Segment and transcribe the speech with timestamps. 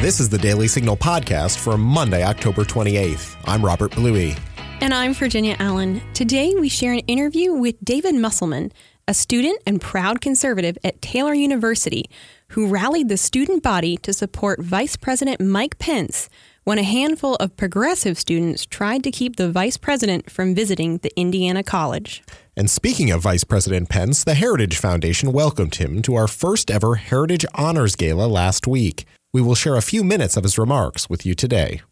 [0.00, 3.36] This is the Daily Signal podcast for Monday, October 28th.
[3.44, 4.34] I'm Robert Bluey.
[4.80, 6.00] And I'm Virginia Allen.
[6.14, 8.72] Today we share an interview with David Muselman,
[9.06, 12.08] a student and proud conservative at Taylor University,
[12.52, 16.30] who rallied the student body to support Vice President Mike Pence
[16.64, 21.12] when a handful of progressive students tried to keep the vice president from visiting the
[21.14, 22.22] Indiana College.
[22.56, 26.94] And speaking of Vice President Pence, the Heritage Foundation welcomed him to our first ever
[26.94, 29.04] Heritage Honors Gala last week.
[29.32, 31.82] We will share a few minutes of his remarks with you today.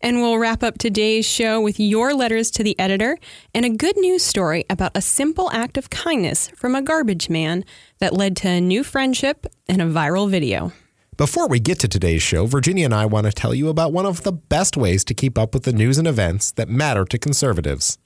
[0.00, 3.16] And we'll wrap up today's show with your letters to the editor
[3.54, 7.64] and a good news story about a simple act of kindness from a garbage man
[8.00, 10.72] that led to a new friendship and a viral video.
[11.16, 14.06] Before we get to today's show, Virginia and I want to tell you about one
[14.06, 17.18] of the best ways to keep up with the news and events that matter to
[17.18, 17.96] conservatives.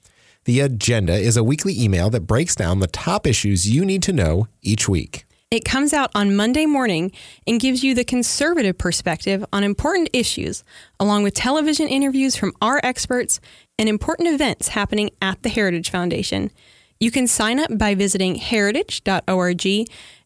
[0.45, 4.13] The Agenda is a weekly email that breaks down the top issues you need to
[4.13, 5.25] know each week.
[5.53, 7.13] It comes out on Monday morning
[7.47, 10.65] and gives you the conservative perspective on important issues,
[10.99, 13.39] along with television interviews from our experts
[13.79, 16.51] and important events happening at the Heritage Foundation.
[16.99, 19.67] You can sign up by visiting heritage.org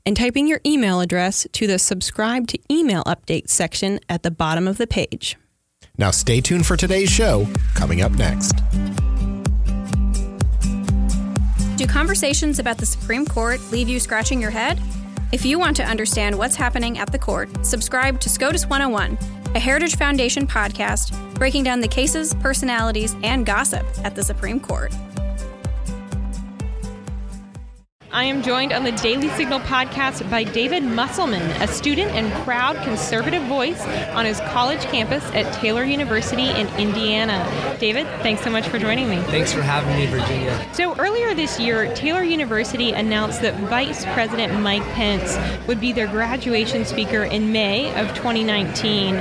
[0.07, 4.69] and typing your email address to the subscribe to email updates section at the bottom
[4.69, 5.37] of the page.
[5.99, 8.53] Now, stay tuned for today's show, coming up next.
[11.75, 14.81] Do conversations about the Supreme Court leave you scratching your head?
[15.33, 19.19] If you want to understand what's happening at the court, subscribe to SCOTUS 101,
[19.57, 24.95] a Heritage Foundation podcast breaking down the cases, personalities, and gossip at the Supreme Court.
[28.17, 32.83] I am joined on the Daily Signal podcast by David Muselman, a student and proud
[32.83, 33.79] conservative voice
[34.15, 37.77] on his college campus at Taylor University in Indiana.
[37.79, 39.21] David, thanks so much for joining me.
[39.25, 40.67] Thanks for having me, Virginia.
[40.73, 45.37] So, earlier this year, Taylor University announced that Vice President Mike Pence
[45.69, 49.17] would be their graduation speaker in May of 2019.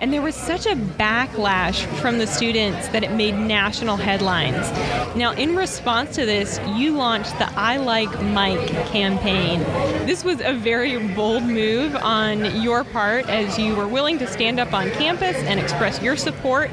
[0.00, 4.68] And there was such a backlash from the students that it made national headlines.
[5.16, 9.60] Now, in response to this, you launched the I Like Mike Mike campaign.
[10.06, 14.58] This was a very bold move on your part as you were willing to stand
[14.58, 16.70] up on campus and express your support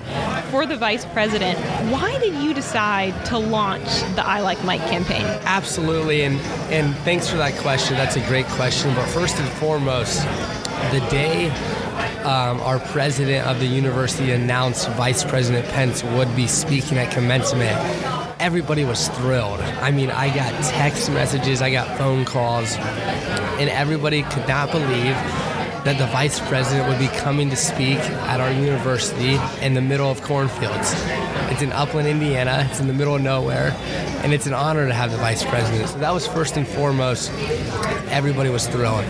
[0.50, 1.60] for the vice president.
[1.92, 3.84] Why did you decide to launch
[4.16, 5.26] the I Like Mike campaign?
[5.44, 6.40] Absolutely, and,
[6.72, 7.98] and thanks for that question.
[7.98, 8.96] That's a great question.
[8.96, 10.24] But first and foremost,
[10.94, 11.50] the day
[12.24, 17.78] um, our president of the university announced Vice President Pence would be speaking at commencement,
[18.40, 19.60] everybody was thrilled.
[19.60, 25.16] I mean, I got text messages, I got phone calls, and everybody could not believe
[25.86, 30.12] that the vice president would be coming to speak at our university in the middle
[30.12, 30.94] of cornfields.
[31.50, 32.68] It's in Upland, Indiana.
[32.70, 33.72] It's in the middle of nowhere,
[34.24, 35.90] and it's an honor to have the vice president.
[35.90, 37.32] So that was first and foremost.
[38.10, 39.06] Everybody was thrilled.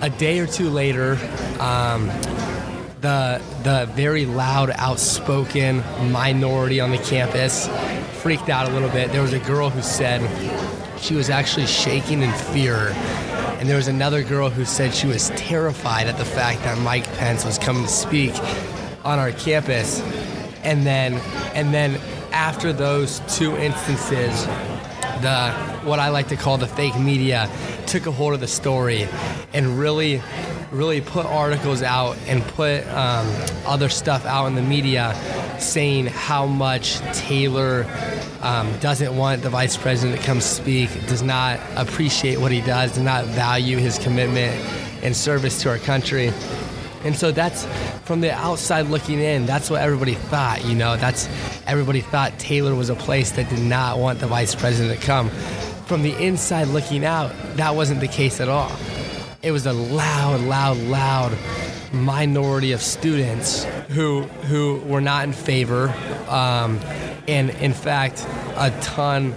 [0.00, 1.18] A day or two later,
[1.60, 2.06] um,
[3.02, 7.68] the the very loud, outspoken minority on the campus
[8.22, 9.12] freaked out a little bit.
[9.12, 10.20] There was a girl who said
[11.00, 12.92] she was actually shaking in fear.
[13.58, 17.10] And there was another girl who said she was terrified at the fact that Mike
[17.16, 18.34] Pence was coming to speak
[19.04, 20.00] on our campus.
[20.62, 21.14] And then
[21.54, 21.98] and then
[22.32, 24.44] after those two instances,
[25.22, 25.52] the
[25.84, 27.50] what I like to call the fake media
[27.86, 29.08] took a hold of the story
[29.54, 30.22] and really
[30.72, 33.26] really put articles out and put um,
[33.66, 35.14] other stuff out in the media
[35.58, 37.86] saying how much Taylor
[38.42, 42.92] um, doesn't want the vice president to come speak, does not appreciate what he does,
[42.92, 44.54] does not value his commitment
[45.02, 46.32] and service to our country.
[47.02, 47.66] And so that's
[48.04, 51.28] from the outside looking in, that's what everybody thought, you know, that's
[51.66, 55.30] everybody thought Taylor was a place that did not want the vice president to come.
[55.86, 58.70] From the inside looking out, that wasn't the case at all
[59.42, 61.36] it was a loud, loud, loud
[61.92, 65.88] minority of students who who were not in favor,
[66.28, 66.78] um,
[67.26, 69.34] and in fact, a ton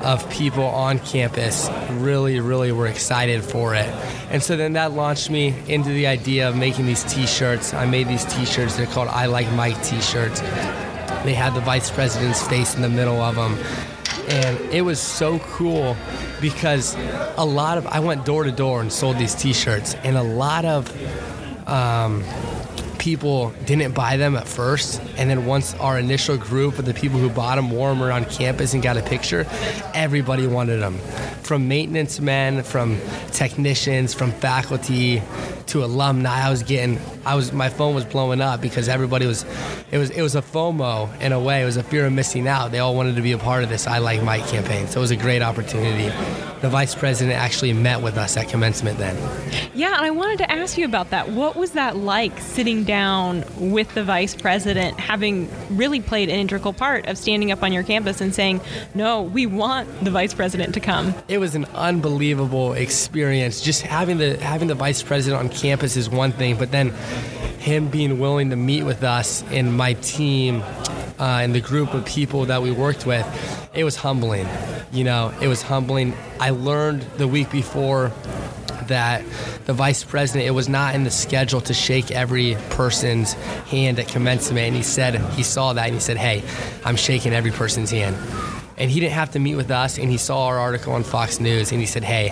[0.00, 3.86] of people on campus really, really were excited for it.
[4.30, 7.72] And so then that launched me into the idea of making these T-shirts.
[7.72, 8.76] I made these T-shirts.
[8.76, 10.40] They're called "I Like Mike" T-shirts.
[10.40, 13.58] They had the vice president's face in the middle of them
[14.28, 15.96] and it was so cool
[16.40, 16.94] because
[17.36, 20.64] a lot of I went door to door and sold these T-shirts, and a lot
[20.64, 20.88] of
[21.68, 22.24] um,
[22.98, 27.18] people didn't buy them at first, and then once our initial group of the people
[27.18, 29.46] who bought them wore them around campus and got a picture,
[29.94, 30.98] everybody wanted them
[31.42, 33.00] from maintenance men, from
[33.32, 35.20] technicians, from faculty
[35.68, 36.46] to alumni.
[36.46, 39.44] I was getting, I was, my phone was blowing up because everybody was,
[39.90, 41.62] it was, it was a FOMO in a way.
[41.62, 42.72] It was a fear of missing out.
[42.72, 44.86] They all wanted to be a part of this I Like Mike campaign.
[44.86, 46.08] So it was a great opportunity.
[46.60, 49.16] The vice president actually met with us at commencement then.
[49.74, 51.30] Yeah, and I wanted to ask you about that.
[51.30, 56.72] What was that like sitting down with the vice president, having really played an integral
[56.72, 58.60] part of standing up on your campus and saying,
[58.94, 61.14] no, we want the vice president to come?
[61.28, 63.60] It was an unbelievable experience.
[63.60, 66.90] Just having the having the vice president on campus is one thing, but then
[67.58, 70.62] him being willing to meet with us and my team
[71.20, 73.24] uh, and the group of people that we worked with,
[73.72, 74.48] it was humbling.
[74.92, 76.14] You know, it was humbling.
[76.40, 78.10] I learned the week before
[78.88, 79.24] that
[79.64, 84.08] the vice president, it was not in the schedule to shake every person's hand at
[84.08, 84.66] commencement.
[84.66, 86.42] And he said, he saw that and he said, hey,
[86.84, 88.16] I'm shaking every person's hand.
[88.78, 89.98] And he didn't have to meet with us.
[89.98, 92.30] And he saw our article on Fox News and he said, hey,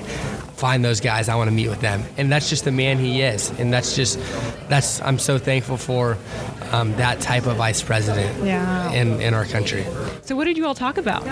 [0.56, 1.28] find those guys.
[1.28, 2.02] I want to meet with them.
[2.16, 3.50] And that's just the man he is.
[3.58, 4.18] And that's just,
[4.68, 6.16] that's, I'm so thankful for
[6.72, 8.90] um, that type of vice president Yeah.
[8.92, 9.84] in, in our country.
[10.30, 11.26] So, what did you all talk about?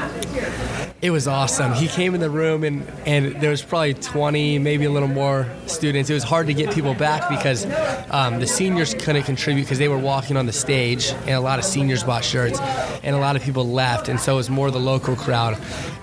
[1.01, 1.73] It was awesome.
[1.73, 5.47] He came in the room and, and there was probably 20, maybe a little more
[5.69, 6.11] students.
[6.11, 7.65] It was hard to get people back because
[8.11, 11.61] um, the seniors couldn't contribute because they were walking on the stage and a lot
[11.61, 12.59] of seniors bought shirts
[13.05, 14.09] and a lot of people left.
[14.09, 15.57] And so it was more the local crowd.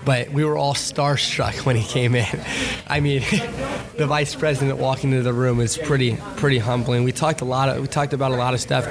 [0.06, 2.40] But we were all starstruck when he came in.
[2.86, 3.20] I mean,
[3.98, 7.04] the vice president walking into the room is pretty pretty humbling.
[7.04, 8.86] We talked a lot of, we talked about a lot of stuff.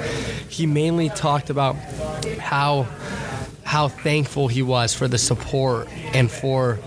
[0.48, 1.74] He mainly talked about
[2.38, 2.86] how
[3.66, 6.78] how thankful he was for the support and for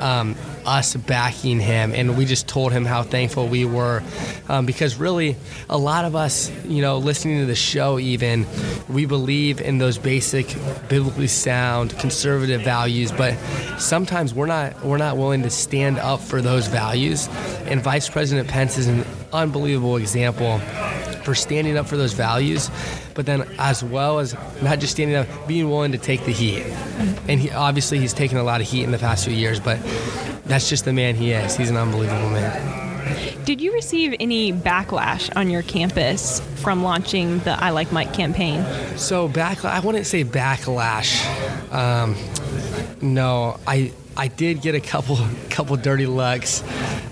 [0.00, 0.34] um,
[0.66, 1.92] us backing him.
[1.94, 4.02] And we just told him how thankful we were
[4.48, 5.36] um, because really,
[5.70, 8.46] a lot of us, you know, listening to the show, even,
[8.88, 10.48] we believe in those basic,
[10.88, 13.38] biblically sound, conservative values, but
[13.78, 17.28] sometimes we're not we're not willing to stand up for those values.
[17.66, 20.60] And Vice President Pence is an unbelievable example
[21.24, 22.70] for standing up for those values,
[23.14, 26.62] but then as well as not just standing up, being willing to take the heat.
[27.28, 29.78] And he obviously he's taken a lot of heat in the past few years, but
[30.44, 31.56] that's just the man he is.
[31.56, 32.84] He's an unbelievable man.
[33.44, 38.64] Did you receive any backlash on your campus from launching the I Like Mike campaign?
[38.96, 41.22] So back, I wouldn't say backlash.
[41.70, 42.16] Um,
[43.02, 45.18] no, I I did get a couple
[45.50, 46.64] couple dirty looks,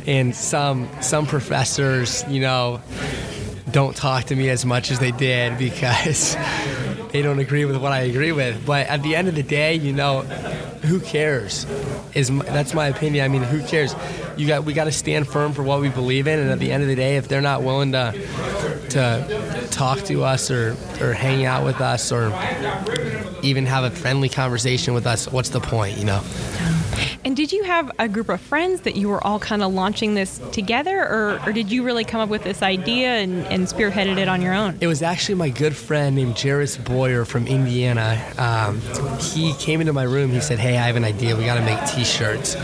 [0.07, 2.81] and some some professors, you know,
[3.73, 6.37] don't talk to me as much as they did because
[7.11, 8.65] they don't agree with what I agree with.
[8.65, 10.21] But at the end of the day, you know,
[10.83, 11.67] who cares?
[12.15, 13.25] Is my, that's my opinion.
[13.25, 13.95] I mean, who cares?
[14.37, 16.73] You got we got to stand firm for what we believe in, and at the
[16.73, 18.13] end of the day, if they're not willing to
[18.91, 22.29] to talk to us or or hang out with us or
[23.43, 25.97] even have a friendly conversation with us, what's the point?
[25.99, 26.23] You know.
[27.25, 30.15] And did you have a group of friends that you were all kind of launching
[30.15, 34.19] this together, or, or did you really come up with this idea and, and spearheaded
[34.19, 34.77] it on your own?
[34.81, 38.21] It was actually my good friend named Jairus Boyer from Indiana.
[38.39, 38.81] Um,
[39.21, 40.31] he came into my room.
[40.31, 41.37] He said, "Hey, I have an idea.
[41.37, 42.57] We got to make T-shirts."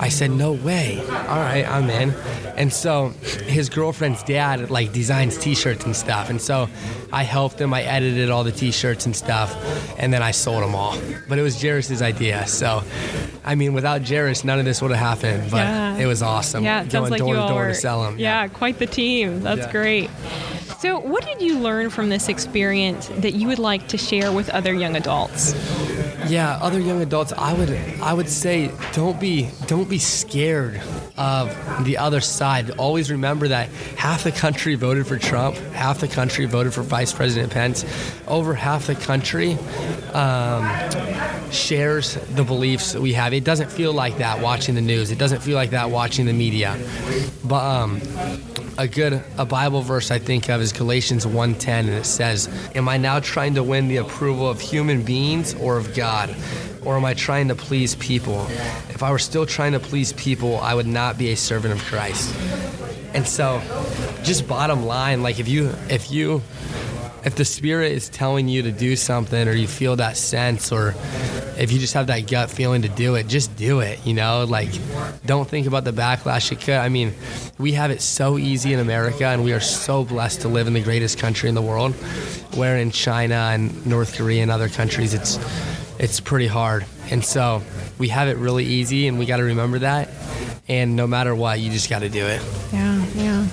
[0.00, 0.98] I said, "No way!
[0.98, 2.10] All right, I'm in."
[2.56, 3.10] And so
[3.46, 6.68] his girlfriend's dad like designs T-shirts and stuff, and so
[7.12, 7.72] I helped him.
[7.72, 9.54] I edited all the T-shirts and stuff,
[9.98, 10.98] and then I sold them all.
[11.28, 12.82] But it was Jairus's idea, so
[13.44, 15.50] I mean, without Jairus, none of this would have happened.
[15.50, 15.96] But Yeah.
[15.98, 16.64] it was awesome.
[16.64, 17.68] Yeah, it going sounds like door you to door were.
[17.68, 18.18] to sell them.
[18.18, 19.42] Yeah, quite the team.
[19.42, 19.72] That's Yeah.
[19.72, 20.10] great.
[20.80, 24.48] So, what did you learn from this experience that you would like to share with
[24.50, 25.54] other young adults?
[26.28, 30.80] Yeah, other young adults, I would I would say don't be don't be scared
[31.16, 32.70] of the other side.
[32.72, 37.12] Always remember that half the country voted for Trump, half the country voted for Vice
[37.12, 37.84] President Pence,
[38.26, 39.56] over half the country
[40.12, 40.68] um,
[41.50, 43.32] shares the beliefs that we have.
[43.32, 45.10] It doesn't feel like that watching the news.
[45.10, 46.76] It doesn't feel like that watching the media.
[47.44, 48.00] But um,
[48.76, 52.88] a good a Bible verse I think of is Galatians 1:10 and it says, "Am
[52.88, 56.34] I now trying to win the approval of human beings or of God?
[56.84, 58.46] Or am I trying to please people?
[58.90, 61.82] If I were still trying to please people, I would not be a servant of
[61.84, 62.34] Christ."
[63.14, 63.62] And so,
[64.22, 66.42] just bottom line, like if you if you
[67.24, 70.94] if the spirit is telling you to do something or you feel that sense or
[71.56, 74.44] if you just have that gut feeling to do it just do it you know
[74.44, 74.68] like
[75.24, 77.14] don't think about the backlash it could i mean
[77.58, 80.74] we have it so easy in america and we are so blessed to live in
[80.74, 81.94] the greatest country in the world
[82.56, 85.38] where in china and north korea and other countries it's
[85.98, 87.62] it's pretty hard and so
[87.98, 90.08] we have it really easy and we got to remember that
[90.68, 93.46] and no matter what you just got to do it Yeah, yeah.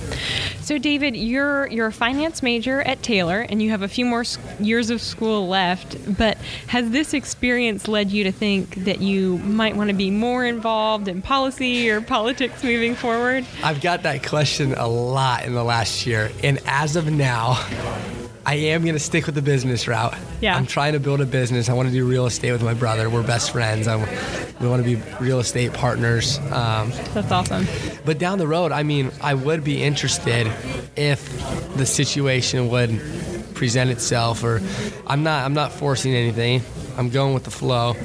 [0.62, 4.24] So, David, you're you're a finance major at Taylor, and you have a few more
[4.60, 5.98] years of school left.
[6.18, 10.46] But has this experience led you to think that you might want to be more
[10.46, 13.46] involved in policy or politics moving forward?
[13.64, 17.68] I've got that question a lot in the last year, and as of now,
[18.46, 20.16] I am going to stick with the business route.
[20.42, 20.56] Yeah.
[20.56, 21.70] I'm trying to build a business.
[21.70, 23.10] I want to do real estate with my brother.
[23.10, 23.88] We're best friends.
[23.88, 24.02] I'm,
[24.60, 26.40] we want to be real estate partners.
[26.52, 27.68] Um, That's awesome.
[28.04, 30.52] but down the road, I mean, I would be interested
[30.96, 33.00] if the situation would
[33.54, 34.60] present itself, or
[35.06, 35.46] I'm not.
[35.46, 36.62] I'm not forcing anything.
[36.98, 37.96] I'm going with the flow.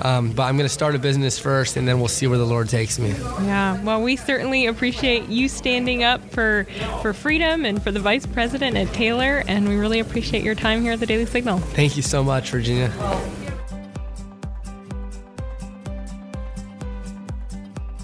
[0.00, 2.46] Um, but I'm going to start a business first, and then we'll see where the
[2.46, 3.10] Lord takes me.
[3.10, 3.82] Yeah.
[3.82, 6.66] Well, we certainly appreciate you standing up for
[7.02, 10.82] for freedom and for the vice president at Taylor, and we really appreciate your time
[10.82, 11.58] here at the Daily Signal.
[11.58, 12.92] Thank you so much, Virginia.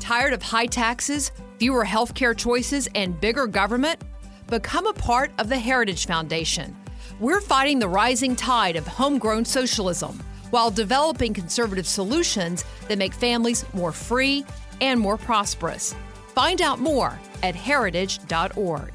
[0.00, 4.00] Tired of high taxes, fewer healthcare choices, and bigger government?
[4.48, 6.76] Become a part of the Heritage Foundation.
[7.24, 13.64] We're fighting the rising tide of homegrown socialism while developing conservative solutions that make families
[13.72, 14.44] more free
[14.82, 15.94] and more prosperous.
[16.34, 18.92] Find out more at heritage.org.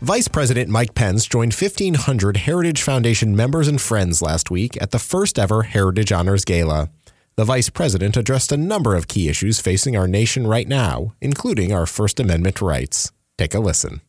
[0.00, 4.98] Vice President Mike Pence joined 1,500 Heritage Foundation members and friends last week at the
[4.98, 6.88] first ever Heritage Honors Gala.
[7.34, 11.70] The Vice President addressed a number of key issues facing our nation right now, including
[11.70, 13.12] our First Amendment rights.
[13.36, 14.00] Take a listen.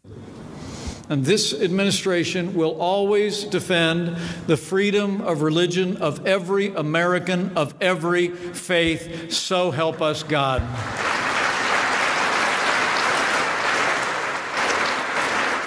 [1.10, 8.28] And this administration will always defend the freedom of religion of every American of every
[8.28, 9.32] faith.
[9.32, 10.62] So help us God.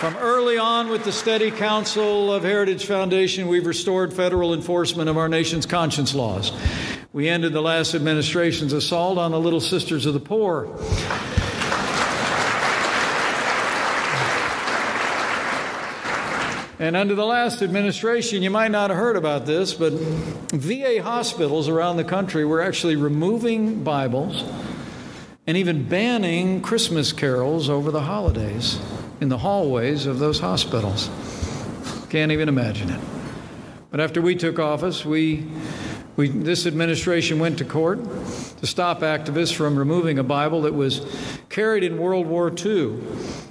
[0.01, 5.19] From early on with the steady counsel of Heritage Foundation, we've restored federal enforcement of
[5.19, 6.53] our nation's conscience laws.
[7.13, 10.69] We ended the last administration's assault on the Little Sisters of the Poor.
[16.81, 21.69] And under the last administration, you might not have heard about this, but VA hospitals
[21.69, 24.43] around the country were actually removing Bibles
[25.47, 28.81] and even banning Christmas carols over the holidays
[29.21, 31.11] in the hallways of those hospitals.
[32.09, 33.01] Can't even imagine it.
[33.91, 35.47] But after we took office, we,
[36.17, 41.05] we, this administration went to court to stop activists from removing a Bible that was
[41.51, 43.03] carried in World War II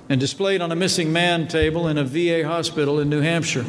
[0.09, 3.65] and displayed on a missing man table in a VA hospital in New Hampshire.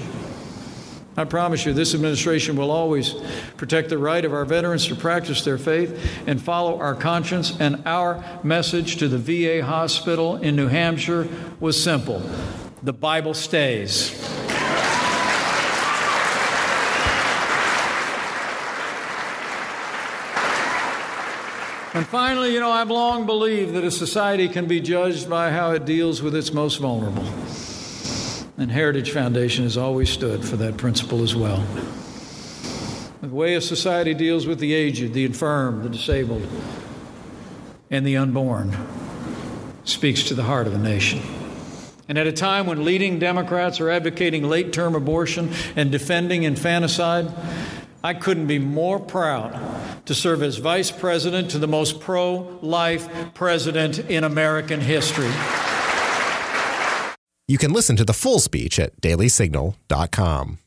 [1.17, 3.15] I promise you, this administration will always
[3.59, 7.55] protect the right of our veterans to practice their faith and follow our conscience.
[7.61, 11.29] And our message to the VA hospital in New Hampshire
[11.61, 12.23] was simple
[12.83, 14.40] the Bible stays.
[21.93, 25.73] And finally, you know, I've long believed that a society can be judged by how
[25.73, 27.25] it deals with its most vulnerable.
[28.57, 31.67] And Heritage Foundation has always stood for that principle as well.
[33.23, 36.47] The way a society deals with the aged, the infirm, the disabled,
[37.91, 38.77] and the unborn
[39.83, 41.21] speaks to the heart of a nation.
[42.09, 47.33] And at a time when leading Democrats are advocating late term abortion and defending infanticide,
[48.03, 53.09] I couldn't be more proud to serve as vice president to the most pro life
[53.35, 55.31] president in American history.
[57.47, 60.59] You can listen to the full speech at dailysignal.com.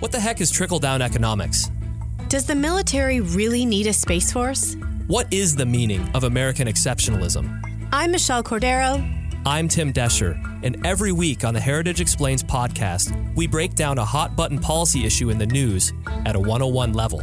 [0.00, 1.70] What the heck is trickle down economics?
[2.28, 4.76] Does the military really need a space force?
[5.06, 7.62] What is the meaning of American exceptionalism?
[7.92, 9.23] I'm Michelle Cordero.
[9.46, 14.04] I'm Tim Doescher, and every week on the Heritage Explains podcast, we break down a
[14.04, 15.92] hot button policy issue in the news
[16.24, 17.22] at a 101 level.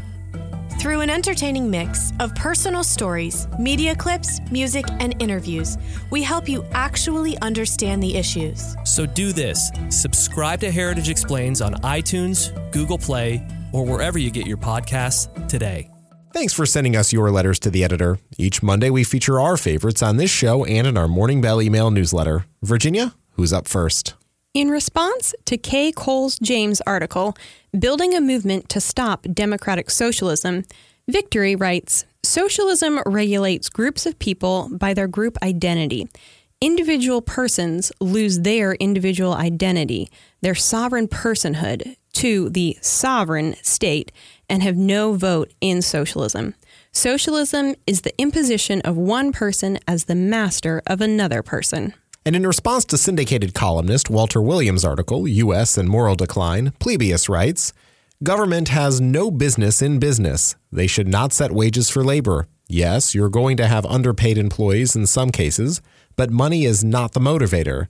[0.80, 5.80] Through an entertaining mix of personal stories, media clips, music, and interviews,
[6.12, 8.76] we help you actually understand the issues.
[8.84, 14.46] So do this subscribe to Heritage Explains on iTunes, Google Play, or wherever you get
[14.46, 15.90] your podcasts today.
[16.34, 18.18] Thanks for sending us your letters to the editor.
[18.38, 21.92] Each Monday, we feature our favorites on this show and in our Morning Bell email
[21.92, 22.46] newsletter.
[22.62, 24.14] Virginia, who's up first?
[24.54, 27.36] In response to Kay Coles James' article,
[27.78, 30.64] Building a Movement to Stop Democratic Socialism,
[31.10, 36.08] Victory writes Socialism regulates groups of people by their group identity.
[36.62, 40.10] Individual persons lose their individual identity,
[40.42, 44.12] their sovereign personhood, to the sovereign state
[44.52, 46.54] and have no vote in socialism.
[46.92, 51.94] Socialism is the imposition of one person as the master of another person.
[52.26, 55.78] And in response to syndicated columnist Walter Williams' article, U.S.
[55.78, 57.72] and Moral Decline, Plebius writes
[58.22, 60.56] Government has no business in business.
[60.72, 62.48] They should not set wages for labor.
[62.68, 65.82] Yes, you're going to have underpaid employees in some cases,
[66.18, 67.88] But money is not the motivator.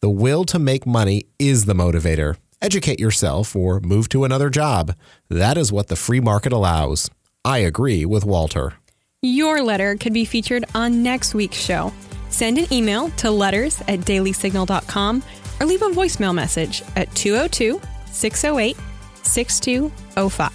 [0.00, 2.36] The will to make money is the motivator.
[2.60, 4.94] Educate yourself or move to another job.
[5.28, 7.08] That is what the free market allows.
[7.44, 8.74] I agree with Walter.
[9.22, 11.92] Your letter could be featured on next week's show.
[12.30, 15.22] Send an email to letters at dailysignal.com
[15.60, 18.76] or leave a voicemail message at 202 608
[19.22, 20.52] 6205.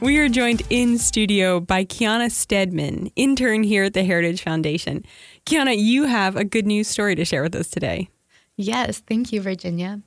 [0.00, 5.04] We are joined in studio by Kiana Stedman, intern here at the Heritage Foundation.
[5.44, 8.08] Kiana, you have a good news story to share with us today.
[8.60, 10.02] Yes, thank you, Virginia.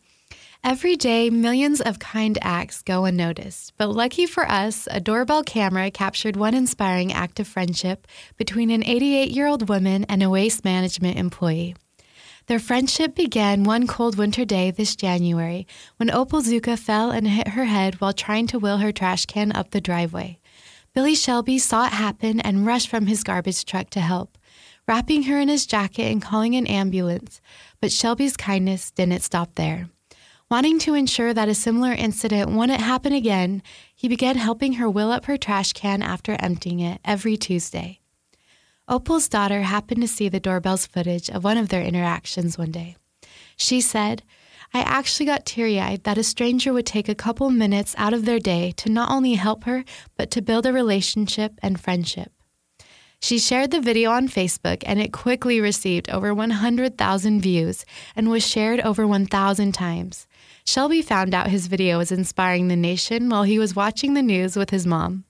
[0.61, 5.89] Every day, millions of kind acts go unnoticed, but lucky for us, a doorbell camera
[5.89, 8.05] captured one inspiring act of friendship
[8.35, 11.77] between an 88 year old woman and a waste management employee.
[12.47, 15.65] Their friendship began one cold winter day this January
[15.95, 19.53] when Opal Zuka fell and hit her head while trying to wheel her trash can
[19.53, 20.39] up the driveway.
[20.93, 24.37] Billy Shelby saw it happen and rushed from his garbage truck to help,
[24.87, 27.41] wrapping her in his jacket and calling an ambulance.
[27.79, 29.89] But Shelby's kindness didn't stop there.
[30.49, 33.63] Wanting to ensure that a similar incident wouldn't happen again,
[33.95, 38.01] he began helping her wheel up her trash can after emptying it every Tuesday.
[38.87, 42.97] Opal's daughter happened to see the doorbell's footage of one of their interactions one day.
[43.55, 44.23] She said,
[44.73, 48.25] I actually got teary eyed that a stranger would take a couple minutes out of
[48.25, 49.85] their day to not only help her,
[50.17, 52.31] but to build a relationship and friendship.
[53.23, 57.85] She shared the video on Facebook and it quickly received over 100,000 views
[58.15, 60.27] and was shared over 1,000 times.
[60.65, 64.57] Shelby found out his video was inspiring the nation while he was watching the news
[64.57, 65.23] with his mom.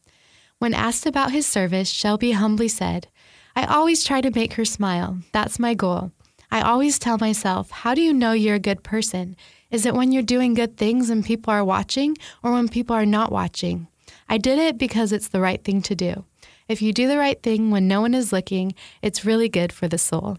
[0.58, 3.08] When asked about his service, Shelby humbly said,
[3.56, 5.20] I always try to make her smile.
[5.34, 6.12] That's my goal.
[6.50, 9.36] I always tell myself, how do you know you're a good person?
[9.70, 13.06] Is it when you're doing good things and people are watching, or when people are
[13.06, 13.88] not watching?
[14.30, 16.26] I did it because it's the right thing to do.
[16.72, 19.90] If you do the right thing when no one is looking, it's really good for
[19.90, 20.38] the soul.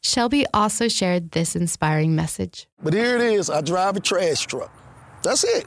[0.00, 2.68] Shelby also shared this inspiring message.
[2.80, 4.70] But here it is I drive a trash truck.
[5.24, 5.66] That's it,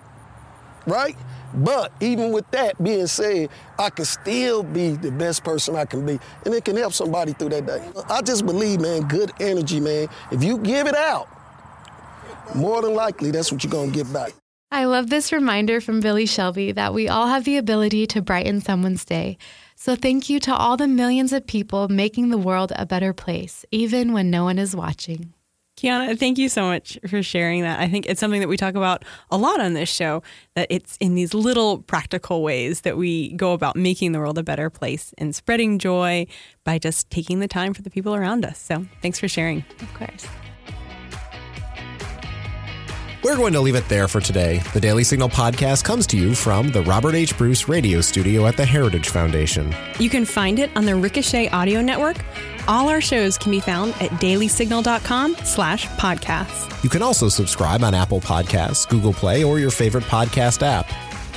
[0.88, 1.18] right?
[1.53, 6.06] But even with that being said, I can still be the best person I can
[6.06, 7.86] be, and it can help somebody through that day.
[8.08, 10.08] I just believe, man, good energy, man.
[10.32, 11.27] If you give it out,
[12.56, 14.32] more than likely that's what you're gonna get back.
[14.72, 18.62] I love this reminder from Billy Shelby that we all have the ability to brighten
[18.62, 19.38] someone's day.
[19.81, 23.65] So thank you to all the millions of people making the world a better place,
[23.71, 25.33] even when no one is watching.
[25.77, 27.79] Kiana, thank you so much for sharing that.
[27.79, 30.22] I think it's something that we talk about a lot on this show
[30.55, 34.44] that it's in these little practical ways that we go about making the world a
[34.44, 36.27] better place and spreading joy
[36.65, 38.59] by just taking the time for the people around us.
[38.59, 39.63] So thanks for sharing.
[39.81, 40.27] Of course.
[43.22, 44.60] We're going to leave it there for today.
[44.74, 47.38] The Daily Signal podcast comes to you from the Robert H.
[47.38, 49.75] Bruce radio studio at the Heritage Foundation.
[50.00, 52.16] You can find it on the Ricochet Audio Network.
[52.70, 56.82] All our shows can be found at dailysignal.com slash podcasts.
[56.82, 60.90] You can also subscribe on Apple Podcasts, Google Play, or your favorite podcast app.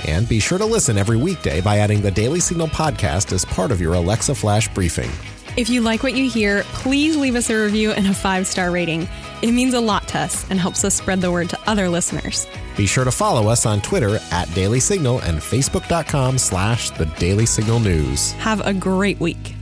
[0.06, 3.72] And be sure to listen every weekday by adding the Daily Signal podcast as part
[3.72, 5.10] of your Alexa Flash briefing.
[5.56, 8.70] If you like what you hear, please leave us a review and a five star
[8.70, 9.08] rating.
[9.42, 12.46] It means a lot to us and helps us spread the word to other listeners.
[12.76, 17.44] Be sure to follow us on Twitter at Daily Signal and Facebook.com slash The Daily
[17.46, 18.32] Signal News.
[18.32, 19.54] Have a great week.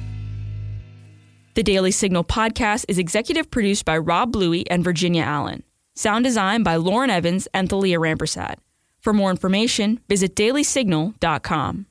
[1.54, 5.64] The Daily Signal podcast is executive produced by Rob Bluey and Virginia Allen.
[5.96, 8.54] Sound design by Lauren Evans and Thalia Rampersad.
[9.00, 11.86] For more information, visit dailysignal.com.